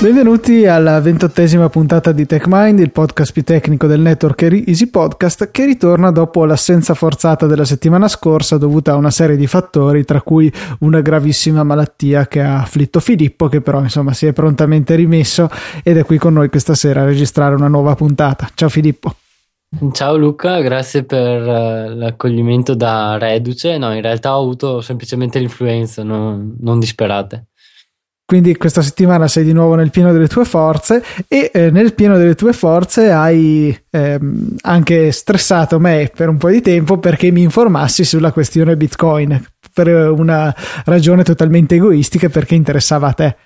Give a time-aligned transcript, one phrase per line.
[0.00, 5.66] Benvenuti alla ventottesima puntata di TechMind, il podcast più tecnico del network Easy Podcast, che
[5.66, 10.50] ritorna dopo l'assenza forzata della settimana scorsa dovuta a una serie di fattori, tra cui
[10.78, 15.50] una gravissima malattia che ha afflitto Filippo, che però insomma si è prontamente rimesso
[15.82, 18.48] ed è qui con noi questa sera a registrare una nuova puntata.
[18.54, 19.14] Ciao Filippo.
[19.92, 23.76] Ciao Luca, grazie per uh, l'accoglimento da reduce.
[23.76, 27.49] No, in realtà ho avuto semplicemente l'influenza, no, non disperate.
[28.30, 32.16] Quindi questa settimana sei di nuovo nel pieno delle tue forze e eh, nel pieno
[32.16, 37.42] delle tue forze hai ehm, anche stressato me per un po' di tempo perché mi
[37.42, 39.44] informassi sulla questione Bitcoin
[39.74, 43.36] per una ragione totalmente egoistica perché interessava a te.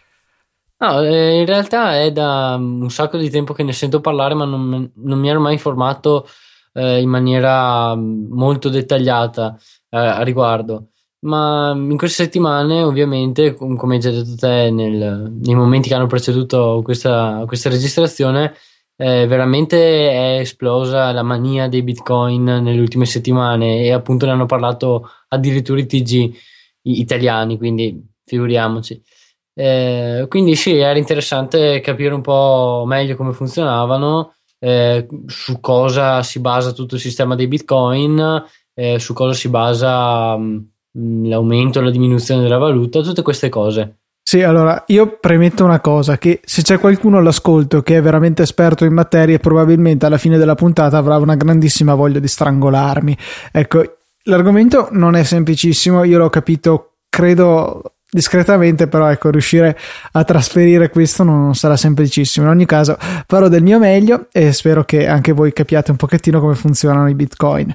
[0.77, 4.45] No, eh, in realtà è da un sacco di tempo che ne sento parlare ma
[4.45, 6.29] non, non mi ero mai informato
[6.75, 9.57] eh, in maniera molto dettagliata
[9.89, 10.89] eh, a riguardo
[11.25, 16.07] ma in queste settimane ovviamente come hai già detto te nel, nei momenti che hanno
[16.07, 18.55] preceduto questa, questa registrazione
[18.97, 24.47] eh, veramente è esplosa la mania dei bitcoin nelle ultime settimane e appunto ne hanno
[24.47, 26.35] parlato addirittura i TG
[26.83, 29.03] italiani quindi figuriamoci.
[29.57, 36.41] Eh, quindi sì era interessante capire un po' meglio come funzionavano eh, su cosa si
[36.41, 41.91] basa tutto il sistema dei bitcoin eh, su cosa si basa mh, Mm, l'aumento, la
[41.91, 43.97] diminuzione della valuta, tutte queste cose.
[44.27, 48.85] Sì, allora io premetto una cosa, che se c'è qualcuno all'ascolto che è veramente esperto
[48.85, 53.17] in materie, probabilmente alla fine della puntata avrà una grandissima voglia di strangolarmi.
[53.53, 59.77] Ecco, l'argomento non è semplicissimo, io l'ho capito, credo discretamente, però ecco, riuscire
[60.13, 62.47] a trasferire questo non sarà semplicissimo.
[62.47, 66.41] In ogni caso, farò del mio meglio e spero che anche voi capiate un pochettino
[66.41, 67.75] come funzionano i bitcoin.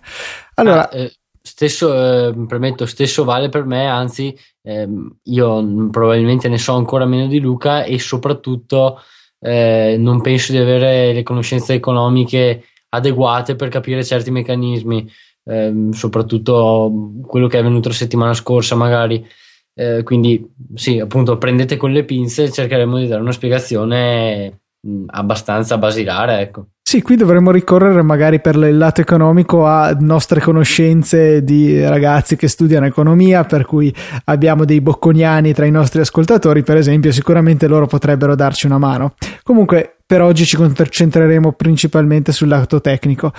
[0.55, 6.57] Allora, ah, eh, Stesso, eh, premetto, stesso vale per me, anzi, ehm, io probabilmente ne
[6.57, 8.99] so ancora meno di Luca e soprattutto
[9.39, 15.09] eh, non penso di avere le conoscenze economiche adeguate per capire certi meccanismi,
[15.45, 16.91] ehm, soprattutto
[17.25, 19.25] quello che è avvenuto la settimana scorsa, magari.
[19.73, 20.45] Eh, quindi,
[20.75, 24.59] sì, appunto, prendete con le pinze e cercheremo di dare una spiegazione
[25.07, 26.67] abbastanza basilare, ecco.
[26.89, 32.47] Sì, qui dovremmo ricorrere magari per il lato economico a nostre conoscenze di ragazzi che
[32.47, 37.85] studiano economia, per cui abbiamo dei bocconiani tra i nostri ascoltatori, per esempio, sicuramente loro
[37.85, 39.13] potrebbero darci una mano.
[39.43, 43.31] Comunque, per oggi ci concentreremo principalmente sul lato tecnico.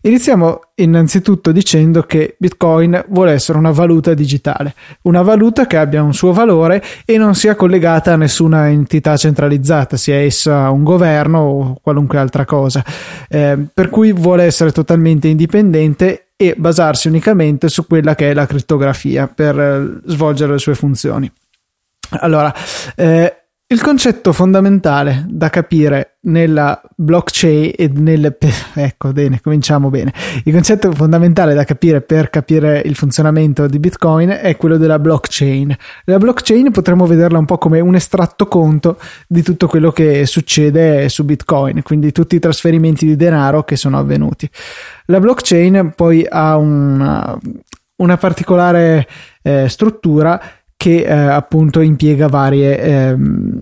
[0.00, 6.12] Iniziamo innanzitutto dicendo che Bitcoin vuole essere una valuta digitale, una valuta che abbia un
[6.12, 11.78] suo valore e non sia collegata a nessuna entità centralizzata, sia essa un governo o
[11.80, 12.84] qualunque altra cosa,
[13.28, 18.46] eh, per cui vuole essere totalmente indipendente e basarsi unicamente su quella che è la
[18.46, 21.30] crittografia per eh, svolgere le sue funzioni.
[22.18, 22.52] Allora,
[22.96, 28.36] eh, il concetto fondamentale da capire nella blockchain e nel
[28.74, 30.12] ecco bene cominciamo bene.
[30.44, 35.76] Il concetto fondamentale da capire per capire il funzionamento di bitcoin è quello della blockchain.
[36.04, 41.08] La blockchain potremmo vederla un po' come un estratto conto di tutto quello che succede
[41.08, 44.48] su bitcoin quindi tutti i trasferimenti di denaro che sono avvenuti.
[45.06, 47.36] La blockchain poi ha una,
[47.96, 49.08] una particolare
[49.42, 50.40] eh, struttura
[50.76, 53.60] che eh, appunto impiega varie, ehm,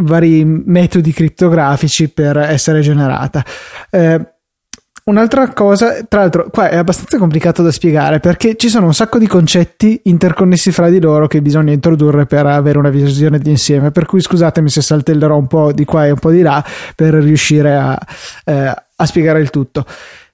[0.00, 3.44] vari metodi criptografici per essere generata.
[3.90, 4.32] Eh,
[5.08, 9.16] Un'altra cosa, tra l'altro, qua è abbastanza complicato da spiegare perché ci sono un sacco
[9.16, 13.90] di concetti interconnessi fra di loro che bisogna introdurre per avere una visione d'insieme.
[13.90, 16.62] Per cui scusatemi se saltellerò un po' di qua e un po' di là
[16.94, 17.98] per riuscire a,
[18.44, 19.86] eh, a spiegare il tutto.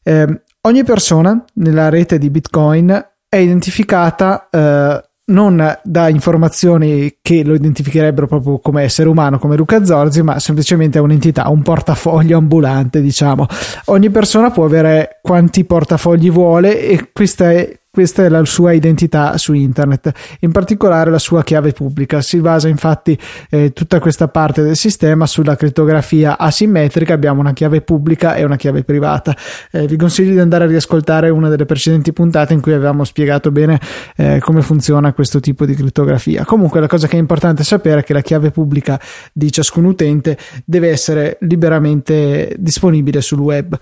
[0.03, 7.55] Eh, ogni persona nella rete di Bitcoin è identificata eh, non da informazioni che lo
[7.55, 13.47] identificherebbero proprio come essere umano, come Luca Zorzi, ma semplicemente un'entità, un portafoglio ambulante, diciamo.
[13.87, 19.39] Ogni persona può avere quanti portafogli vuole e questa è questa è la sua identità
[19.39, 20.11] su internet,
[20.41, 22.21] in particolare la sua chiave pubblica.
[22.21, 23.17] Si basa infatti
[23.51, 28.57] eh, tutta questa parte del sistema sulla crittografia asimmetrica, abbiamo una chiave pubblica e una
[28.57, 29.37] chiave privata.
[29.71, 33.53] Eh, vi consiglio di andare a riascoltare una delle precedenti puntate in cui avevamo spiegato
[33.53, 33.79] bene
[34.17, 36.45] eh, come funziona questo tipo di crittografia.
[36.45, 39.01] Comunque la cosa che è importante sapere è che la chiave pubblica
[39.33, 43.79] di ciascun utente deve essere liberamente disponibile sul web.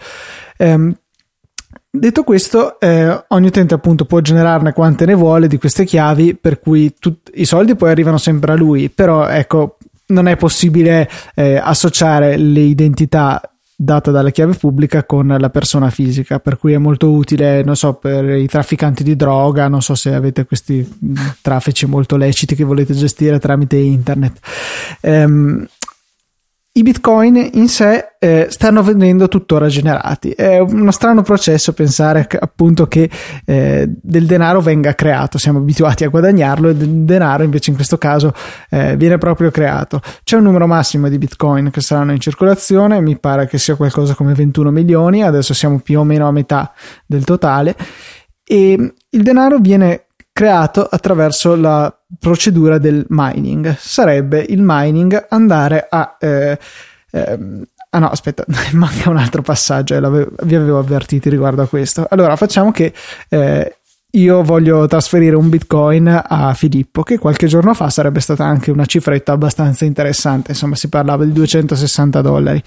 [0.59, 0.95] Um,
[1.95, 6.59] Detto questo, eh, ogni utente appunto può generarne quante ne vuole di queste chiavi, per
[6.59, 11.57] cui tut- i soldi poi arrivano sempre a lui, però ecco, non è possibile eh,
[11.57, 13.43] associare le identità
[13.77, 17.93] date dalla chiave pubblica con la persona fisica, per cui è molto utile, non so,
[17.93, 22.65] per i trafficanti di droga, non so se avete questi mm, traffici molto leciti che
[22.65, 24.39] volete gestire tramite internet.
[25.03, 25.67] Ehm,
[26.75, 30.31] i bitcoin in sé eh, stanno venendo tuttora generati.
[30.31, 33.11] È uno strano processo pensare che, appunto che
[33.45, 35.37] eh, del denaro venga creato.
[35.37, 38.33] Siamo abituati a guadagnarlo e del denaro invece in questo caso
[38.71, 40.01] eh, viene proprio creato.
[40.25, 44.15] C'è un numero massimo di bitcoin che saranno in circolazione, mi pare che sia qualcosa
[44.15, 46.73] come 21 milioni, adesso siamo più o meno a metà
[47.05, 47.77] del totale
[48.45, 53.77] e il denaro viene creato attraverso la procedura del mining.
[53.77, 56.17] Sarebbe il mining andare a...
[56.19, 56.59] Eh,
[57.11, 57.39] eh,
[57.91, 62.07] ah no, aspetta, manca un altro passaggio, eh, vi avevo avvertiti riguardo a questo.
[62.09, 62.93] Allora, facciamo che
[63.29, 63.77] eh,
[64.15, 68.85] io voglio trasferire un bitcoin a Filippo, che qualche giorno fa sarebbe stata anche una
[68.85, 72.63] cifretta abbastanza interessante, insomma si parlava di 260 dollari.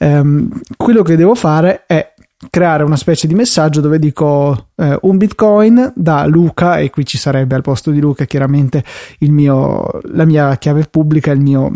[0.00, 2.13] Um, quello che devo fare è
[2.50, 7.18] creare una specie di messaggio dove dico eh, un bitcoin da Luca e qui ci
[7.18, 8.84] sarebbe al posto di Luca chiaramente
[9.20, 11.72] mio, la mia chiave pubblica, il mio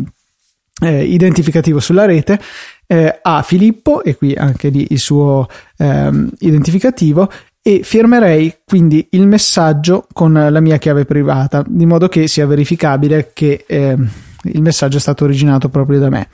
[0.81, 2.39] eh, identificativo sulla rete
[2.87, 7.31] eh, a Filippo e qui anche lì il suo ehm, identificativo
[7.61, 13.31] e firmerei quindi il messaggio con la mia chiave privata di modo che sia verificabile
[13.35, 14.11] che ehm,
[14.45, 16.29] il messaggio è stato originato proprio da me.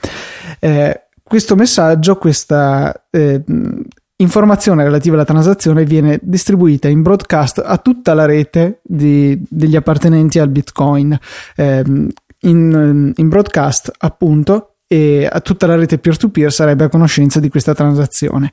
[0.59, 3.41] Eh, questo messaggio, questa eh,
[4.17, 10.39] informazione relativa alla transazione viene distribuita in broadcast a tutta la rete di, degli appartenenti
[10.39, 11.17] al Bitcoin.
[11.55, 11.83] Eh,
[12.41, 17.73] in, in broadcast, appunto, e a tutta la rete peer-to-peer sarebbe a conoscenza di questa
[17.73, 18.51] transazione.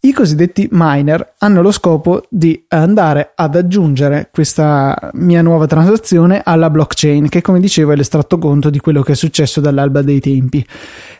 [0.00, 6.70] I cosiddetti miner hanno lo scopo di andare ad aggiungere questa mia nuova transazione alla
[6.70, 10.64] blockchain, che come dicevo è l'estratto conto di quello che è successo dall'alba dei tempi.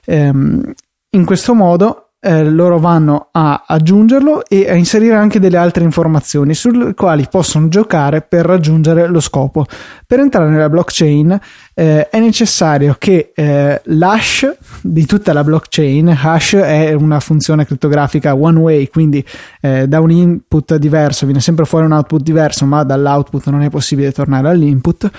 [0.04, 0.72] Ehm,
[1.10, 6.54] in questo modo eh, loro vanno a aggiungerlo e a inserire anche delle altre informazioni
[6.54, 9.66] sulle quali possono giocare per raggiungere lo scopo.
[10.06, 11.38] Per entrare nella blockchain
[11.74, 18.34] eh, è necessario che eh, l'hash di tutta la blockchain, hash è una funzione crittografica
[18.34, 19.24] one way, quindi
[19.60, 23.70] eh, da un input diverso viene sempre fuori un output diverso, ma dall'output non è
[23.70, 25.10] possibile tornare all'input.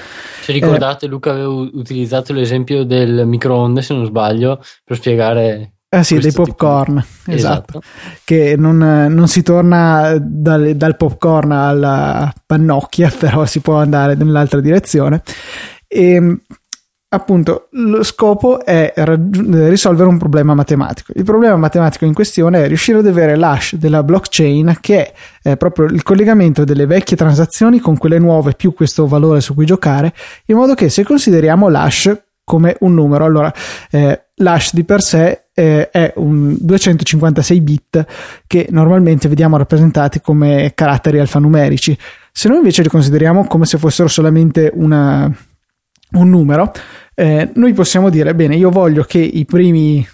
[0.42, 6.04] Se ricordate, eh, Luca aveva utilizzato l'esempio del microonde, se non sbaglio, per spiegare eh
[6.04, 7.80] sì, dei popcorn, esatto.
[7.80, 7.82] esatto.
[8.26, 14.60] Che non, non, si torna dal, dal, popcorn alla pannocchia, però si può andare nell'altra
[14.60, 15.22] direzione.
[15.88, 16.40] E
[17.10, 21.14] appunto lo scopo è raggi- risolvere un problema matematico.
[21.16, 25.86] Il problema matematico in questione è riuscire ad avere l'hash della blockchain, che è proprio
[25.86, 30.14] il collegamento delle vecchie transazioni con quelle nuove più questo valore su cui giocare,
[30.48, 33.54] in modo che se consideriamo l'hash come un numero, allora
[33.92, 38.06] eh, l'hash di per sé eh, è un 256 bit
[38.48, 41.98] che normalmente vediamo rappresentati come caratteri alfanumerici.
[42.32, 45.30] Se noi invece li consideriamo come se fossero solamente una,
[46.12, 46.72] un numero,
[47.14, 50.08] eh, noi possiamo dire, bene, io voglio che i primi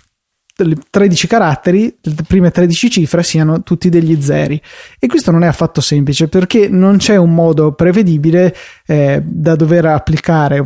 [0.90, 4.60] 13 caratteri, le prime 13 cifre siano tutti degli zeri.
[4.98, 8.56] E questo non è affatto semplice perché non c'è un modo prevedibile
[8.88, 10.64] eh, da dover applicare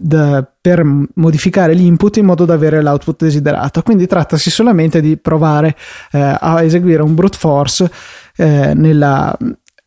[0.00, 0.82] da, per
[1.14, 3.82] modificare l'input in modo da avere l'output desiderato.
[3.82, 5.76] Quindi trattasi solamente di provare
[6.12, 7.90] eh, a eseguire un brute force
[8.36, 9.36] eh, nella,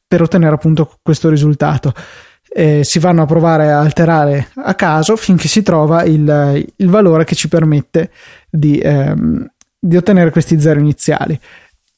[0.07, 1.93] per ottenere appunto questo risultato.
[2.51, 7.23] Eh, si vanno a provare a alterare a caso finché si trova il, il valore
[7.23, 8.09] che ci permette
[8.49, 9.47] di, ehm,
[9.77, 11.39] di ottenere questi zero iniziali.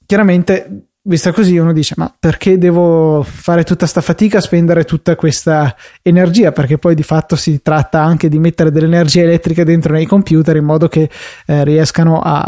[0.06, 5.76] Chiaramente vista così uno dice ma perché devo fare tutta questa fatica spendere tutta questa
[6.02, 6.52] energia?
[6.52, 10.66] Perché poi di fatto si tratta anche di mettere dell'energia elettrica dentro nei computer in
[10.66, 11.10] modo che
[11.48, 12.48] eh, riescano a,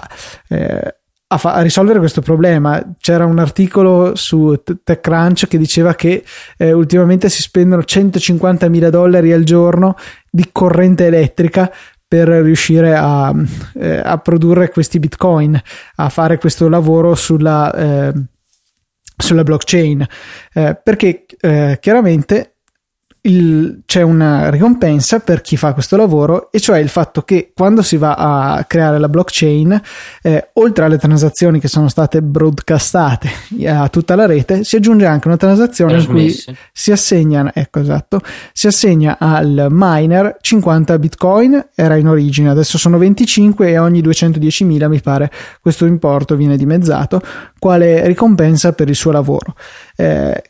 [0.50, 0.96] eh,
[1.28, 2.94] a, fa- a, risolvere questo problema.
[3.00, 6.24] C'era un articolo su TechCrunch che diceva che
[6.58, 9.96] eh, ultimamente si spendono 150 mila dollari al giorno
[10.30, 11.72] di corrente elettrica
[12.08, 13.34] per riuscire a,
[13.74, 15.60] eh, a, produrre questi bitcoin,
[15.96, 18.14] a fare questo lavoro sulla, eh,
[19.16, 20.06] sulla blockchain
[20.54, 22.53] eh, perché eh, chiaramente
[23.26, 27.82] il, c'è una ricompensa per chi fa questo lavoro e cioè il fatto che quando
[27.82, 29.82] si va a creare la blockchain
[30.22, 33.30] eh, oltre alle transazioni che sono state broadcastate
[33.66, 36.36] a tutta la rete si aggiunge anche una transazione in cui
[36.74, 38.20] si assegna, ecco esatto,
[38.52, 44.88] si assegna al miner 50 bitcoin era in origine adesso sono 25 e ogni 210.000
[44.88, 47.22] mi pare questo importo viene dimezzato
[47.58, 49.56] quale ricompensa per il suo lavoro.
[49.96, 50.44] Eh,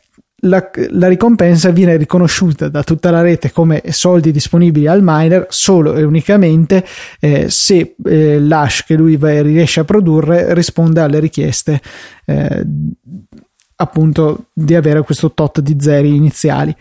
[0.44, 5.94] la, la, ricompensa viene riconosciuta da tutta la rete come soldi disponibili al miner solo
[5.94, 6.84] e unicamente
[7.20, 11.80] eh, se eh, l'hash che lui va, riesce a produrre risponde alle richieste
[12.26, 12.64] eh,
[13.76, 16.74] appunto di avere questo tot di zeri iniziali.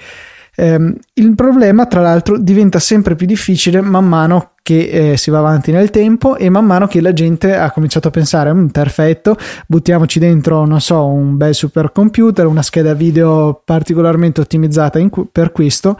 [0.55, 5.39] Eh, il problema, tra l'altro, diventa sempre più difficile man mano che eh, si va
[5.39, 9.35] avanti nel tempo e man mano che la gente ha cominciato a pensare mm, perfetto
[9.67, 15.99] buttiamoci dentro non so un bel supercomputer una scheda video particolarmente ottimizzata in, per questo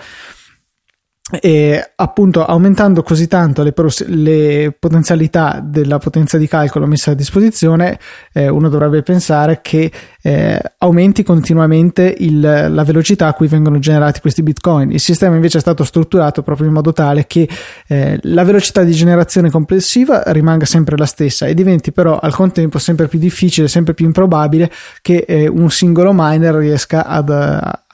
[1.31, 3.73] e appunto aumentando così tanto le,
[4.07, 7.97] le, potenzialità della potenza di calcolo messa a disposizione
[8.33, 9.89] eh, uno dovrebbe pensare che
[10.21, 14.91] eh, aumenti continuamente il, la velocità a cui vengono generati questi bitcoin.
[14.91, 17.47] Il sistema invece è stato strutturato proprio in modo tale che
[17.87, 22.79] eh, la velocità di generazione complessiva rimanga sempre la stessa e diventi però al contempo
[22.79, 24.69] sempre più difficile sempre più improbabile
[25.01, 27.29] che eh, un singolo miner riesca ad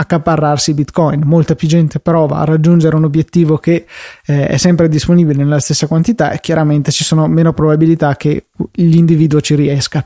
[0.01, 3.85] accaparrarsi bitcoin molta più gente prova a raggiungere un obiettivo che
[4.25, 9.41] eh, è sempre disponibile nella stessa quantità e chiaramente ci sono meno probabilità che l'individuo
[9.41, 10.05] ci riesca.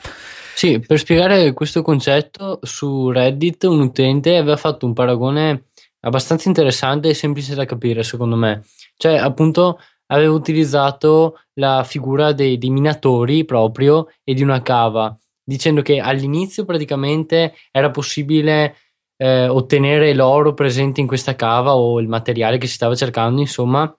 [0.56, 5.66] Sì, per spiegare questo concetto su Reddit un utente aveva fatto un paragone
[6.02, 8.64] abbastanza interessante e semplice da capire secondo me.
[8.98, 15.82] Cioè appunto aveva utilizzato la figura dei, dei minatori proprio e di una cava dicendo
[15.82, 18.78] che all'inizio praticamente era possibile
[19.18, 23.94] eh, ottenere l'oro presente in questa cava o il materiale che si stava cercando, insomma,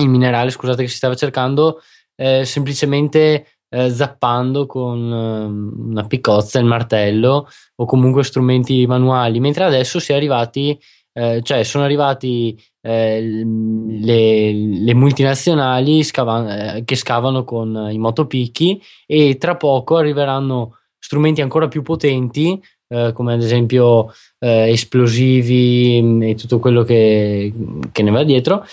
[0.00, 1.80] il minerale, scusate, che si stava cercando,
[2.16, 9.64] eh, semplicemente eh, zappando con ehm, una piccozza, il martello o comunque strumenti manuali, mentre
[9.64, 10.78] adesso si è arrivati,
[11.12, 18.80] eh, cioè sono arrivati eh, le, le, multinazionali scava- eh, che scavano con i motopicchi
[19.06, 26.22] e tra poco arriveranno strumenti ancora più potenti eh, come ad esempio eh, esplosivi mm,
[26.22, 27.52] e tutto quello che,
[27.92, 28.64] che ne va dietro.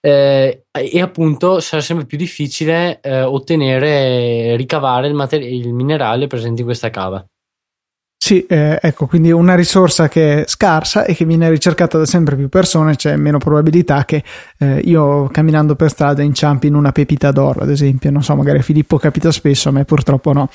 [0.00, 6.60] Eh, e appunto sarà sempre più difficile eh, ottenere, ricavare il, mater- il minerale presente
[6.60, 7.24] in questa cava.
[8.20, 12.36] Sì, eh, ecco, quindi una risorsa che è scarsa e che viene ricercata da sempre
[12.36, 14.22] più persone, c'è meno probabilità che
[14.58, 18.10] eh, io camminando per strada inciampi in una pepita d'oro, ad esempio.
[18.10, 20.50] Non so, magari Filippo capita spesso, a me purtroppo no.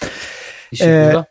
[0.69, 1.27] Eh,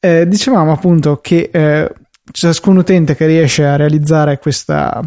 [0.00, 1.92] eh, dicevamo appunto che eh,
[2.32, 5.00] ciascun utente che riesce a realizzare questa,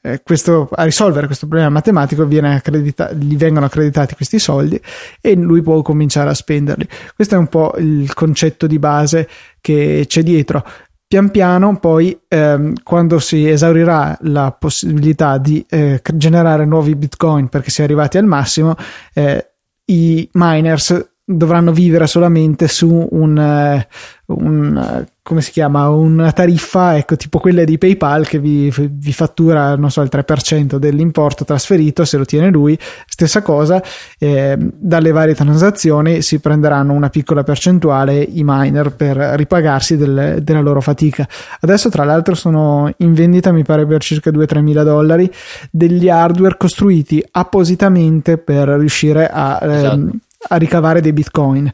[0.00, 4.80] eh, questo, a risolvere questo problema matematico gli vengono accreditati questi soldi
[5.20, 6.86] e lui può cominciare a spenderli.
[7.14, 9.28] Questo è un po' il concetto di base
[9.60, 10.64] che c'è dietro.
[11.06, 17.70] Pian piano, poi, ehm, quando si esaurirà la possibilità di eh, generare nuovi bitcoin perché
[17.70, 18.76] si è arrivati al massimo,
[19.14, 19.52] eh,
[19.86, 23.86] i miners dovranno vivere solamente su un, eh,
[24.26, 29.76] un come si chiama una tariffa ecco tipo quella di PayPal che vi, vi, fattura
[29.76, 33.82] non so il 3% dell'importo trasferito se lo tiene lui stessa cosa
[34.18, 40.60] eh, dalle varie transazioni si prenderanno una piccola percentuale i miner per ripagarsi del, della
[40.60, 41.28] loro fatica
[41.60, 45.30] adesso tra l'altro sono in vendita mi pare per circa 2-3 mila dollari
[45.70, 49.94] degli hardware costruiti appositamente per riuscire a esatto.
[49.94, 51.70] ehm, a ricavare dei bitcoin.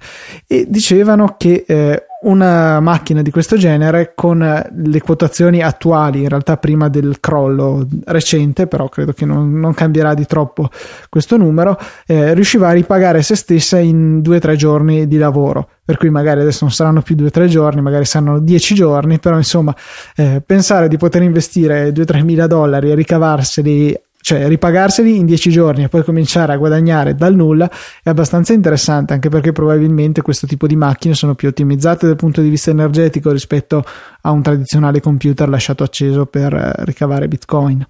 [0.47, 6.57] E dicevano che eh, una macchina di questo genere con le quotazioni attuali in realtà
[6.57, 10.71] prima del crollo recente però credo che non, non cambierà di troppo
[11.11, 15.69] questo numero eh, riusciva a ripagare se stessa in due o tre giorni di lavoro.
[15.85, 19.19] Per cui magari adesso non saranno più due o tre giorni magari saranno dieci giorni
[19.19, 19.75] però insomma
[20.17, 25.83] eh, pensare di poter investire 2-3 mila dollari e ricavarseli cioè ripagarseli in 10 giorni
[25.85, 27.71] e poi cominciare a guadagnare dal nulla
[28.03, 32.41] è abbastanza interessante anche perché probabilmente questo tipo di macchine sono più ottimizzate dal punto
[32.41, 33.85] di vista energetico rispetto
[34.23, 37.87] a un tradizionale computer lasciato acceso per eh, ricavare bitcoin.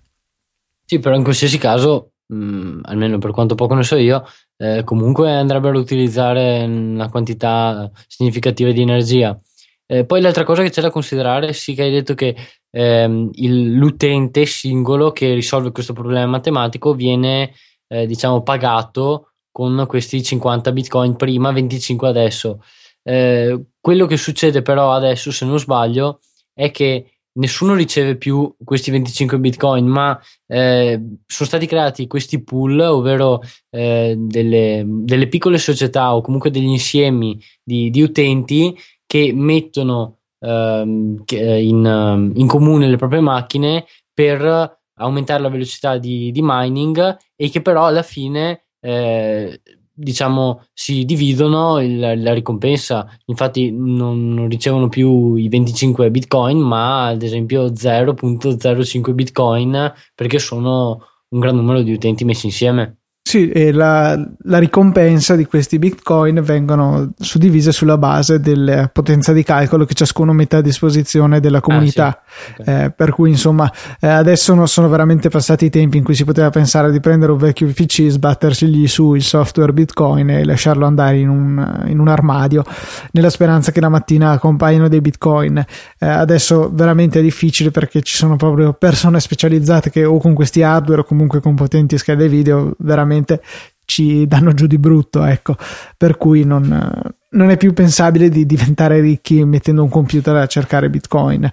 [0.85, 4.27] Sì, però in qualsiasi caso, mh, mm, almeno per quanto poco ne so io,
[4.57, 9.39] eh, comunque andrebbero a utilizzare una quantità significativa di energia.
[9.87, 12.35] Eh, poi l'altra cosa che c'è da considerare, sì che hai detto che
[12.75, 17.53] ehm, il, l'utente singolo che risolve questo problema matematico viene
[17.87, 22.61] eh, diciamo pagato con questi 50 bitcoin prima, 25 adesso.
[23.05, 26.19] Eh, quello che succede però adesso, se non sbaglio,
[26.53, 32.81] è che nessuno riceve più questi 25 bitcoin, ma eh, sono stati creati questi pool,
[32.81, 33.41] ovvero
[33.71, 38.77] eh, delle, delle, piccole società o comunque degli insiemi di, di utenti
[39.07, 46.31] che mettono ehm, in, ehm, in, comune le proprie macchine per aumentare la velocità di,
[46.31, 49.61] di mining e che però alla fine eh,
[49.93, 53.09] diciamo si dividono il, la ricompensa.
[53.27, 61.01] Infatti non, non, ricevono più i 25 bitcoin ma ad esempio 0.05 bitcoin perché sono
[61.29, 66.43] un gran numero di utenti messi insieme sì, e la, la, ricompensa di questi bitcoin
[66.43, 72.09] vengono suddivise sulla base della potenza di calcolo che ciascuno mette a disposizione della comunità.
[72.09, 72.23] Ah,
[72.59, 72.85] Okay.
[72.85, 76.25] Eh, per cui insomma eh, adesso no, sono veramente passati i tempi in cui si
[76.25, 81.19] poteva pensare di prendere un vecchio PC, sbattersigli su il software Bitcoin e lasciarlo andare
[81.19, 82.65] in un, in un armadio
[83.13, 85.59] nella speranza che la mattina compaiano dei Bitcoin.
[85.99, 90.63] Eh, adesso veramente è difficile perché ci sono proprio persone specializzate che o con questi
[90.63, 93.41] hardware o comunque con potenti schede video veramente
[93.85, 95.57] ci danno giù di brutto, ecco,
[95.97, 100.91] per cui non, non è più pensabile di diventare ricchi mettendo un computer a cercare
[100.91, 101.49] bitcoin.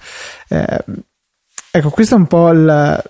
[0.48, 0.86] Eh,
[1.72, 3.04] ecco, questo è un po' il,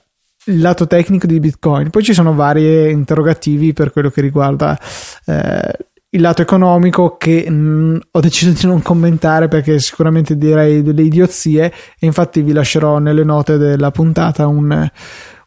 [0.45, 1.89] il, lato tecnico di bitcoin.
[1.89, 4.79] Poi ci sono vari interrogativi per quello che riguarda
[5.25, 5.75] eh,
[6.13, 11.03] il lato economico che mh, mm, ho deciso di non commentare perché sicuramente direi delle
[11.03, 14.89] idiozie e infatti vi lascerò nelle note della puntata un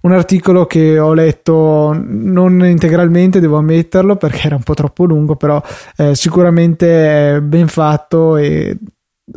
[0.05, 5.37] un articolo che ho letto non integralmente, devo ammetterlo, perché era un po' troppo lungo,
[5.37, 5.63] però
[5.97, 8.77] eh, sicuramente è ben fatto e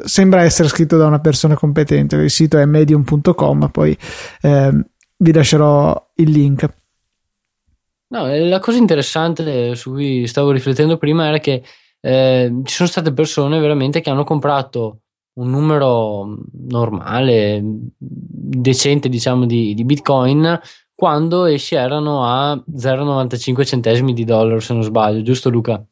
[0.03, 2.17] sembra essere scritto da una persona competente.
[2.17, 3.97] Il sito è medium.com, poi
[4.41, 4.71] eh,
[5.17, 6.67] vi lascerò il link.
[8.09, 11.63] No, la cosa interessante su cui stavo riflettendo prima era che
[12.01, 14.99] eh, ci sono state persone veramente che hanno comprato
[15.37, 17.61] un numero normale,
[17.97, 20.59] decente diciamo di, di Bitcoin
[20.93, 25.83] quando essi erano a 0,95 centesimi di dollaro se non sbaglio, giusto Luca?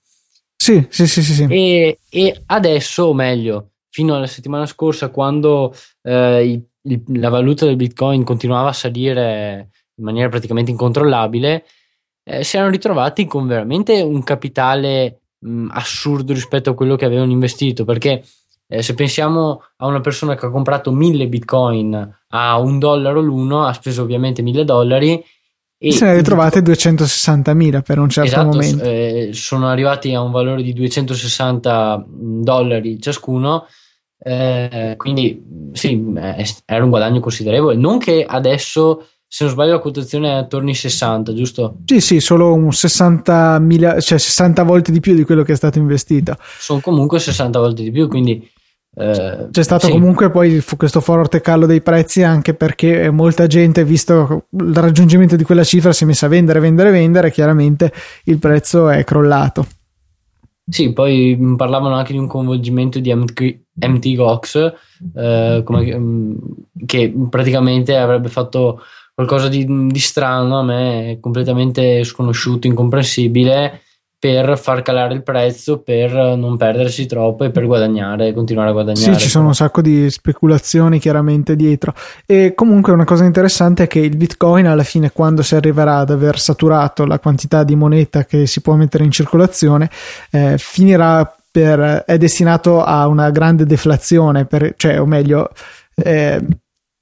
[0.55, 1.33] Sì, sì, sì, sì.
[1.33, 1.43] sì.
[1.47, 7.75] E, e, adesso, o meglio, fino alla settimana scorsa quando eh, il, la valuta del
[7.75, 11.65] Bitcoin continuava a salire in maniera praticamente incontrollabile,
[12.23, 17.31] eh, si erano ritrovati con veramente un capitale mh, assurdo rispetto a quello che avevano
[17.31, 18.23] investito perché
[18.67, 23.65] eh, se pensiamo a una persona che ha comprato 1000 bitcoin a un dollaro l'uno,
[23.65, 25.23] ha speso ovviamente 1000 dollari.
[25.77, 28.83] E se ne ritrovate 260.000 per un certo esatto, momento.
[28.83, 33.67] Eh, sono arrivati a un valore di 260 dollari ciascuno.
[34.17, 36.03] Eh, quindi sì,
[36.65, 37.75] era un guadagno considerevole.
[37.75, 41.79] Non che adesso se non sbaglio la quotazione è attorno ai 60, giusto?
[41.85, 45.55] Sì, sì, solo un 60, mila, cioè 60 volte di più di quello che è
[45.57, 46.37] stato investito.
[46.57, 48.49] Sono comunque 60 volte di più, quindi
[48.97, 49.91] eh, C'è stato sì.
[49.91, 55.43] comunque poi questo forte calo dei prezzi anche perché molta gente, visto il raggiungimento di
[55.43, 57.31] quella cifra, si è messa a vendere, vendere, vendere.
[57.31, 57.91] Chiaramente
[58.25, 59.67] il prezzo è crollato.
[60.67, 64.73] Sì, poi parlavano anche di un coinvolgimento di MT, MT Gox
[65.13, 66.35] eh, come, mm,
[66.87, 68.81] che praticamente avrebbe fatto
[69.13, 73.81] qualcosa di, di strano a me, completamente sconosciuto, incomprensibile
[74.25, 79.13] per far calare il prezzo, per non perdersi troppo e per guadagnare, continuare a guadagnare.
[79.13, 81.93] Sì, ci sono un sacco di speculazioni chiaramente dietro.
[82.25, 86.09] E comunque una cosa interessante è che il Bitcoin alla fine, quando si arriverà ad
[86.09, 89.91] aver saturato la quantità di moneta che si può mettere in circolazione,
[90.31, 95.51] eh, finirà per, è destinato a una grande deflazione, per, cioè, o meglio,
[95.93, 96.41] eh,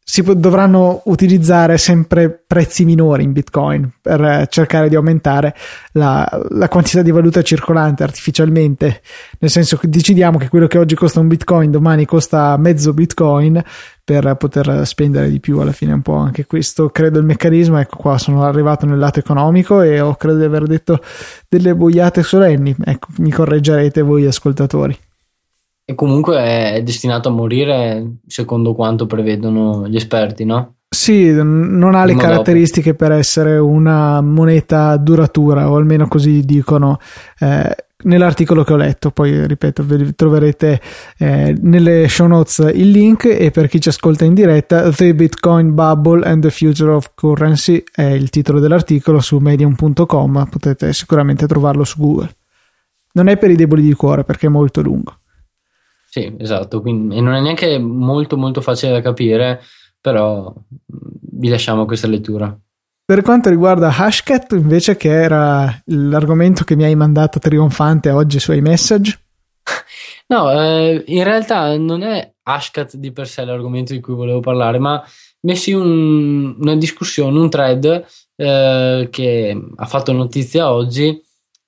[0.06, 5.56] si dovranno utilizzare sempre prezzi minori in Bitcoin per cercare di aumentare
[5.94, 9.02] la, la, quantità di valuta circolante artificialmente.
[9.40, 13.64] Nel senso che decidiamo che quello che oggi costa un Bitcoin domani costa mezzo Bitcoin
[14.04, 15.60] per poter spendere di più.
[15.60, 17.80] Alla fine un po' anche questo, credo, il meccanismo.
[17.80, 21.02] Ecco qua, sono arrivato nel lato economico e ho credo di aver detto
[21.48, 22.76] delle boiate solenni.
[22.84, 24.98] Ecco, mi correggerete voi ascoltatori
[25.86, 30.76] e comunque è destinato a morire secondo quanto prevedono gli esperti, no?
[30.94, 33.06] Sì, non ha le caratteristiche dopo.
[33.06, 37.00] per essere una moneta duratura, o almeno così dicono
[37.40, 39.10] eh, nell'articolo che ho letto.
[39.10, 39.84] Poi, ripeto,
[40.16, 40.80] troverete
[41.18, 45.74] eh, nelle show notes il link e per chi ci ascolta in diretta, The Bitcoin
[45.74, 51.84] Bubble and the Future of Currency è il titolo dell'articolo su medium.com, potete sicuramente trovarlo
[51.84, 52.30] su Google.
[53.14, 55.18] Non è per i deboli di cuore perché è molto lungo.
[56.14, 59.64] Sì, esatto, quindi, e non è neanche molto molto facile da capire,
[60.00, 60.54] però
[60.86, 62.56] vi lasciamo questa lettura.
[63.04, 68.54] Per quanto riguarda Hashcat, invece, che era l'argomento che mi hai mandato trionfante oggi su
[68.54, 69.20] iMessage?
[70.28, 74.78] No, eh, in realtà non è Hashcat di per sé l'argomento di cui volevo parlare,
[74.78, 75.04] ma
[75.42, 81.22] messi un, una discussione, un thread eh, che ha fatto notizia oggi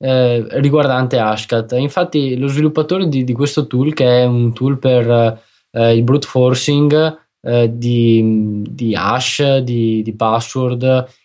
[0.06, 1.72] eh, riguardante Hashcat.
[1.74, 5.42] Infatti, lo sviluppatore di, di, questo tool, che è un tool per
[5.72, 10.84] eh, il brute forcing eh, di, di, hash, di, di password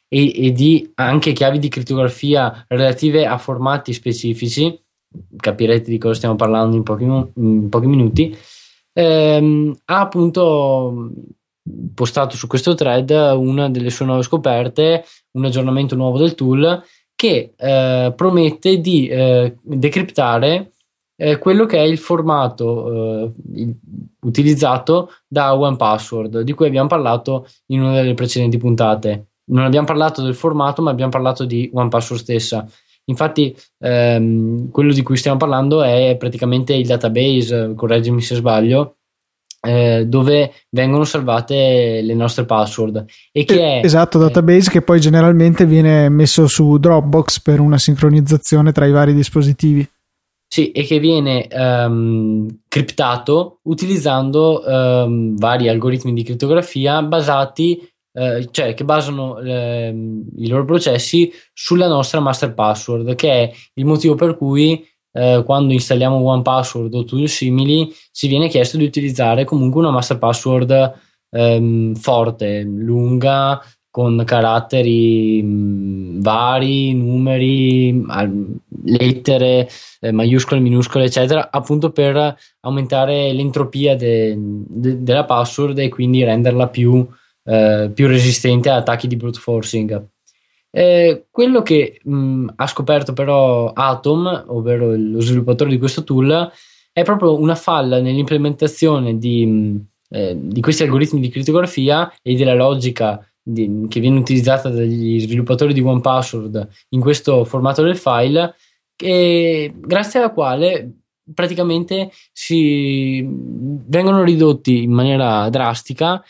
[0.09, 4.81] e, e, di anche chiavi di crittografia relative a formati specifici,
[5.37, 8.35] capirete di cosa stiamo parlando in pochi, in pochi minuti.
[8.95, 11.11] Ehm, ha appunto
[11.95, 16.83] postato su questo thread una delle sue nuove scoperte, un aggiornamento nuovo del tool
[17.21, 20.73] che eh, promette di eh, decriptare
[21.17, 23.75] eh, quello che è il formato eh,
[24.21, 29.33] utilizzato da OnePassword, di cui abbiamo parlato in una delle precedenti puntate.
[29.51, 32.67] Non abbiamo parlato del formato, ma abbiamo parlato di OnePassword stessa.
[33.05, 39.00] Infatti, ehm, quello di cui stiamo parlando è praticamente il database, correggimi se sbaglio,
[39.61, 43.05] eh, dove vengono salvate le nostre password.
[43.33, 47.79] E che è, esatto database eh, che poi generalmente viene messo su Dropbox per una
[47.79, 49.87] sincronizzazione tra i vari dispositivi.
[50.53, 58.75] Sì, e che viene um, criptato utilizzando um, vari algoritmi di crittografia basati, uh, cioè
[58.75, 64.37] che basano uh, i loro processi sulla nostra master password, che è il motivo per
[64.37, 69.81] cui uh, quando installiamo One Password o tool simili ci viene chiesto di utilizzare comunque
[69.81, 70.93] una master password
[71.31, 78.05] um, forte, lunga, con caratteri mh, vari, numeri,
[78.85, 79.69] lettere,
[80.01, 86.69] eh, maiuscole, minuscole, eccetera, appunto per aumentare l'entropia de, de, della password e quindi renderla
[86.69, 87.07] più,
[87.45, 90.09] eh, più resistente a attacchi di brute forcing.
[90.73, 96.51] Eh, quello che mh, ha scoperto però Atom, ovvero lo sviluppatore di questo tool,
[96.93, 102.55] è proprio una falla nell'implementazione di, mh, eh, di questi algoritmi di crittografia e della
[102.55, 108.55] logica di, che viene utilizzata dagli sviluppatori di OnePassword in questo formato del file,
[108.97, 110.93] e grazie alla quale
[111.33, 116.23] praticamente si vengono ridotti in maniera drastica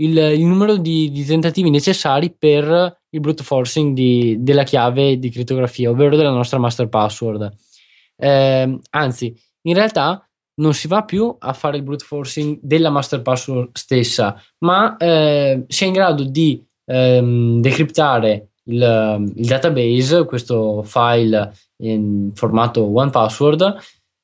[0.00, 5.30] il, il numero di, di, tentativi necessari per il brute forcing di, della chiave di
[5.30, 7.50] crittografia, ovvero della nostra master password.
[8.16, 10.22] Eh, anzi, in realtà
[10.56, 15.64] non si va più a fare il brute forcing della master password stessa, ma eh,
[15.68, 23.10] si è in grado di ehm, decriptare il, il, database, questo file in formato one
[23.10, 23.76] password,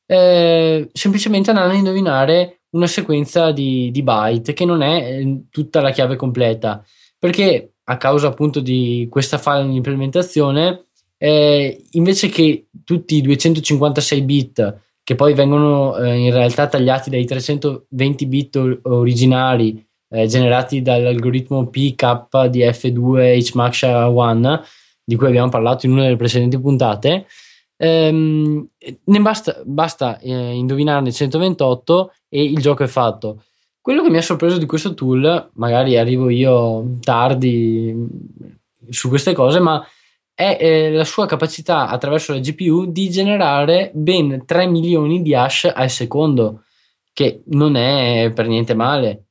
[0.07, 5.81] eh, semplicemente andando a indovinare una sequenza di, di byte che non è eh, tutta
[5.81, 6.85] la chiave completa,
[7.19, 14.23] perché a causa appunto di questa file di implementazione, eh, invece che tutti i 256
[14.23, 21.69] bit che poi vengono eh, in realtà tagliati dai 320 bit originari eh, generati dall'algoritmo
[21.69, 24.63] PK di F2 HMAX 1
[25.05, 27.27] di cui abbiamo parlato in una delle precedenti puntate
[27.85, 28.69] ehm,
[29.05, 33.43] ne basta, basta eh, indovinarne 128 e il gioco è fatto
[33.81, 37.95] quello che mi ha sorpreso di questo tool magari arrivo io tardi
[38.89, 39.87] su queste cose ma
[40.35, 45.71] è eh, la sua capacità attraverso la GPU di generare ben 3 milioni di hash
[45.73, 46.65] al secondo,
[47.13, 49.27] che non è per niente male.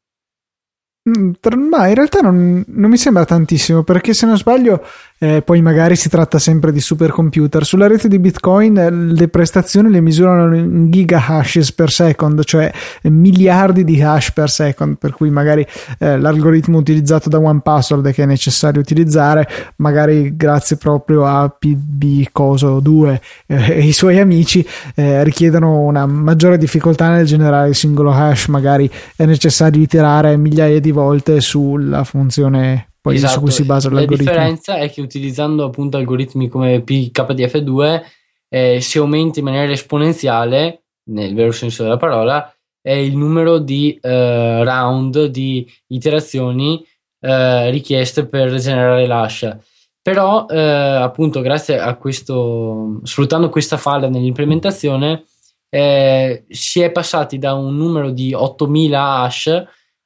[1.09, 1.33] Mm,
[1.69, 4.81] ma in realtà non, non, mi sembra tantissimo perché se non sbaglio
[5.23, 7.63] eh, poi magari si tratta sempre di supercomputer.
[7.63, 12.69] Sulla rete di bitcoin eh, le prestazioni le misurano in giga hashes per second cioè
[13.03, 15.65] miliardi di hash per second per cui magari
[15.99, 22.81] eh, l'algoritmo utilizzato da OnePassword che è necessario utilizzare magari grazie proprio a PB Coso
[22.81, 28.11] 2 eh, e i suoi amici eh, richiedono una maggiore difficoltà nel generare il singolo
[28.11, 28.47] hash.
[28.47, 33.33] Magari è necessario iterare migliaia di volte sulla funzione poi esatto.
[33.33, 34.31] su cui si basa l'algoritmo.
[34.31, 38.01] La differenza è che utilizzando appunto algoritmi come PKDF2
[38.47, 42.49] eh, si aumenta in maniera esponenziale, nel vero senso della parola,
[42.81, 46.81] eh, il numero di eh, round, di iterazioni
[47.19, 49.53] eh, richieste per generare l'hash.
[50.01, 55.25] Però eh, appunto grazie a questo, sfruttando questa falla nell'implementazione,
[55.67, 59.63] eh, si è passati da un numero di 8000 hash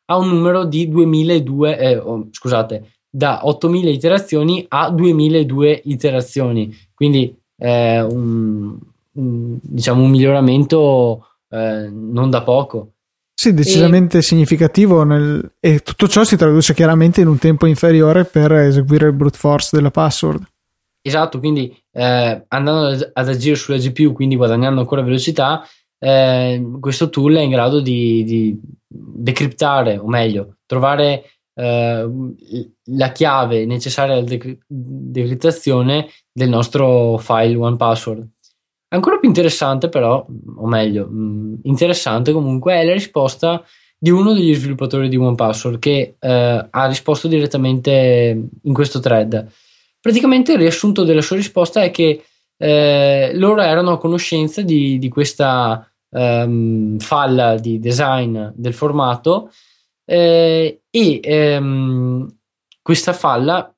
[0.10, 6.76] a un numero di 2002, eh, oh, scusate, da 8000 iterazioni a 2002 iterazioni.
[6.94, 8.78] Quindi eh, un,
[9.14, 12.92] un, diciamo un miglioramento eh, non da poco.
[13.34, 14.22] Sì, decisamente e...
[14.24, 15.52] significativo nel...
[15.60, 19.70] e tutto ciò si traduce chiaramente in un tempo inferiore per eseguire il brute force
[19.76, 20.44] della password.
[21.02, 25.66] Esatto, quindi eh, andando ad agire sulla GPU, quindi guadagnando ancora velocità,
[26.00, 32.10] eh, questo tool è in grado di, di decriptare, o meglio, trovare eh,
[32.92, 38.28] la chiave necessaria alla dec- decriptazione del nostro file OnePassword.
[38.90, 43.64] Ancora più interessante, però, o meglio, mh, mm, interessante comunque, è la risposta
[44.00, 49.52] di uno degli sviluppatori di OnePassword che eh, ha risposto direttamente in questo thread.
[50.00, 52.24] Praticamente il riassunto della sua risposta è che
[52.58, 59.52] eh, loro erano a conoscenza di, di questa um, falla di design del formato
[60.06, 62.36] eh, e ehm,
[62.82, 63.74] questa falla,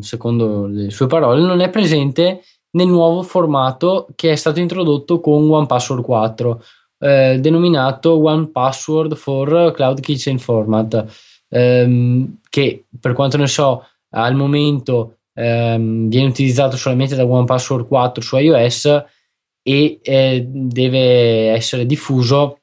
[0.00, 5.50] secondo le sue parole, non è presente nel nuovo formato che è stato introdotto con
[5.50, 6.64] One Password 4,
[7.00, 11.04] eh, denominato One Password for Cloud Kitchen Format,
[11.50, 17.86] ehm, che per quanto ne so al momento ehm, viene utilizzato solamente da One Password
[17.86, 19.04] 4 su iOS
[19.62, 22.58] e eh, deve essere diffuso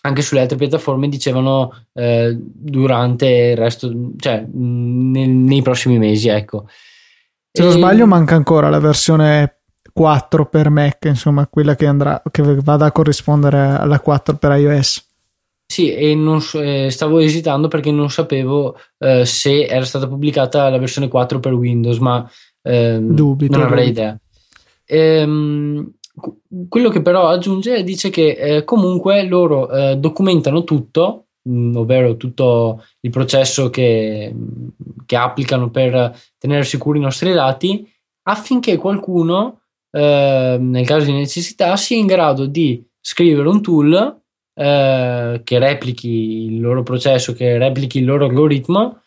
[0.00, 6.66] anche sulle altre piattaforme dicevano eh, durante il resto cioè nel, nei prossimi mesi ecco.
[7.50, 12.42] Se non sbaglio manca ancora la versione 4 per Mac insomma quella che andrà che
[12.42, 15.07] vada a corrispondere alla 4 per iOS
[15.70, 20.78] sì, e non, eh, stavo esitando perché non sapevo eh, se era stata pubblicata la
[20.78, 22.28] versione 4 per Windows, ma
[22.62, 24.00] ehm, dubito, non avrei dubito.
[24.00, 24.20] idea.
[24.86, 25.92] Ehm,
[26.70, 32.16] quello che però aggiunge dice che eh, comunque loro eh, documentano tutto, mh, mm, ovvero
[32.16, 34.34] tutto il processo che,
[35.04, 37.86] che, applicano per tenere sicuri i nostri dati,
[38.22, 44.18] affinché qualcuno, eh, nel caso di necessità, sia in grado di scrivere un tool
[44.58, 49.02] eh, che replichi il loro processo, che replichi il loro algoritmo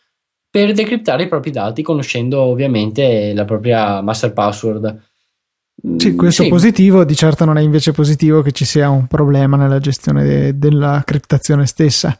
[0.48, 5.10] per decriptare i propri dati, conoscendo ovviamente la propria master password.
[5.98, 6.48] Sì, questo sì.
[6.48, 10.58] positivo, di certo non è invece positivo che ci sia un problema nella gestione de-
[10.58, 12.18] della criptazione stessa.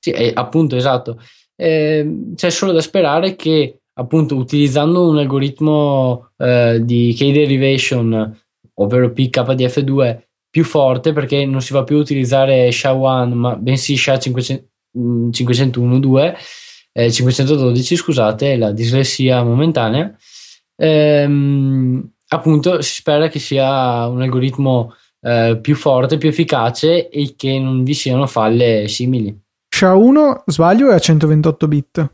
[0.00, 1.20] Sì, è, appunto, esatto.
[1.54, 8.36] Eh, c'è solo da sperare che, appunto, utilizzando un algoritmo eh, di K-derivation,
[8.74, 16.34] ovvero PKDF2, più forte perché non si va più a utilizzare SHA-1 ma bensì SHA-501.2
[16.98, 20.12] eh, 512 scusate la dislessia momentanea.
[20.76, 27.58] Ehm, appunto si spera che sia un algoritmo eh, più forte, più efficace e che
[27.58, 29.38] non vi siano falle simili.
[29.72, 32.10] SHA-1 sbaglio è a 128 bit.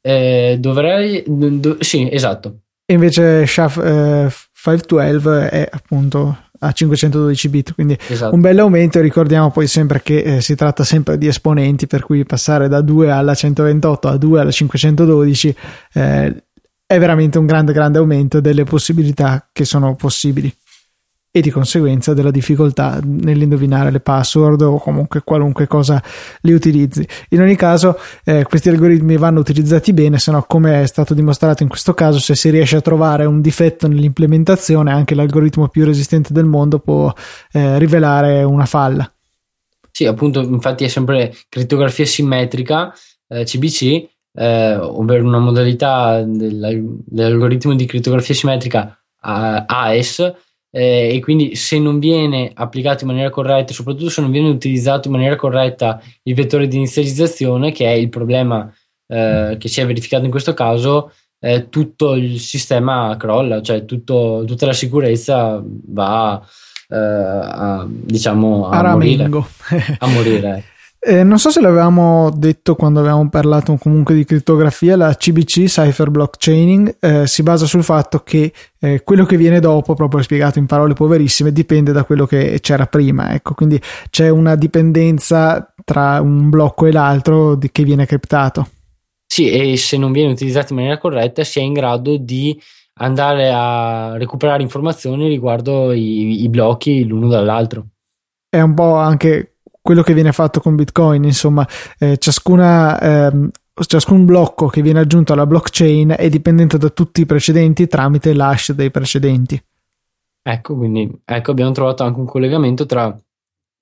[0.00, 2.60] Eh, dovrei do, sì esatto.
[2.86, 8.34] E invece SHA-512 eh, è appunto a 512 bit, quindi esatto.
[8.34, 9.00] un bel aumento.
[9.00, 13.10] Ricordiamo poi sempre che eh, si tratta sempre di esponenti, per cui passare da 2
[13.10, 15.56] alla 128 a 2 alla 512
[15.94, 16.44] eh,
[16.86, 20.54] è veramente un grande, grande aumento delle possibilità che sono possibili
[21.36, 26.02] e di conseguenza della difficoltà nell'indovinare le password o comunque qualunque cosa
[26.40, 27.06] li utilizzi.
[27.28, 31.62] In ogni caso, eh, questi algoritmi vanno utilizzati bene, se no, come è stato dimostrato
[31.62, 36.32] in questo caso, se si riesce a trovare un difetto nell'implementazione, anche l'algoritmo più resistente
[36.32, 37.12] del mondo può
[37.52, 39.06] eh, rivelare una falla.
[39.90, 42.94] Sì, appunto, infatti è sempre crittografia simmetrica,
[43.28, 51.78] eh, CBC, eh, ovvero una modalità dell'algoritmo di crittografia simmetrica AES eh, e quindi se
[51.78, 56.34] non viene applicato in maniera corretta, soprattutto se non viene utilizzato in maniera corretta il
[56.34, 58.72] vettore di inizializzazione, che è il problema
[59.06, 64.44] eh, che si è verificato in questo caso, eh, tutto il sistema crolla, cioè tutto,
[64.46, 66.44] tutta la sicurezza va
[66.88, 69.24] eh, a, diciamo, a, a morire.
[69.98, 70.64] a morire.
[70.98, 76.10] Eh, non so se l'avevamo detto quando avevamo parlato comunque di crittografia, la CBC, Cipher
[76.10, 80.66] Blockchaining, eh, si basa sul fatto che eh, quello che viene dopo, proprio spiegato in
[80.66, 83.32] parole poverissime, dipende da quello che c'era prima.
[83.34, 83.80] Ecco, quindi
[84.10, 88.68] c'è una dipendenza tra un blocco e l'altro di, che viene criptato.
[89.26, 92.58] Sì, e se non viene utilizzato in maniera corretta si è in grado di
[92.94, 97.86] andare a recuperare informazioni riguardo i, i blocchi l'uno dall'altro.
[98.48, 99.55] È un po' anche
[99.86, 101.64] quello che viene fatto con Bitcoin, insomma,
[102.00, 107.26] eh, ciascuna, ehm, ciascun blocco che viene aggiunto alla blockchain è dipendente da tutti i
[107.26, 109.62] precedenti tramite l'hash dei precedenti.
[110.42, 113.16] Ecco, quindi ecco, abbiamo trovato anche un collegamento tra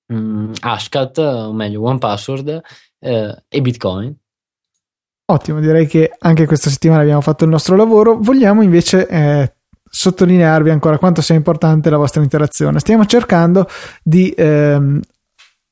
[0.07, 2.61] um, Hashcat, o meglio OnePassword,
[2.99, 4.15] eh, e Bitcoin.
[5.25, 8.19] Ottimo, direi che anche questa settimana abbiamo fatto il nostro lavoro.
[8.19, 9.53] Vogliamo invece eh,
[9.89, 12.77] sottolinearvi ancora quanto sia importante la vostra interazione.
[12.77, 13.67] Stiamo cercando
[14.03, 14.99] di ehm,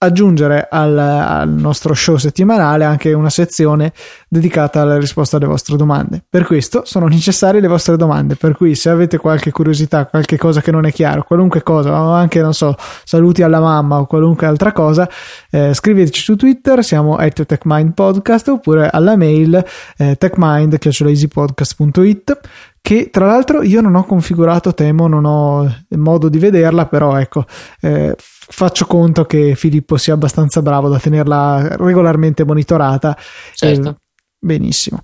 [0.04, 3.94] aggiungere al, al, nostro show settimanale anche una sezione
[4.28, 6.22] dedicata alla risposta alle vostre domande.
[6.28, 10.62] Per questo sono necessarie le vostre domande, per cui se avete qualche curiosità, qualche cosa
[10.62, 14.72] che non è chiaro, qualunque cosa, anche non so, saluti alla mamma o qualunque altra
[14.72, 15.10] cosa,
[15.50, 19.64] eh, scriveteci su Twitter, siamo at TechMindPodcast oppure alla mail
[19.98, 22.40] eh, techmind.easypodcast.it
[22.84, 27.46] che tra l'altro io non ho configurato Temo, non ho modo di vederla, però ecco,
[27.80, 28.14] eh,
[28.48, 33.18] faccio conto che Filippo sia abbastanza bravo da tenerla regolarmente monitorata.
[33.54, 33.90] Certo.
[33.90, 33.96] Eh,
[34.40, 35.04] benissimo.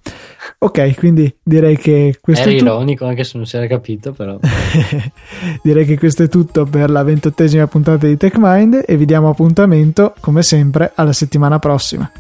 [0.60, 4.38] Ok, quindi direi che questo Era è ironico anche se non si era capito, però.
[5.64, 10.14] direi che questo è tutto per la ventottesima puntata di TechMind e vi diamo appuntamento,
[10.20, 12.12] come sempre, alla settimana prossima.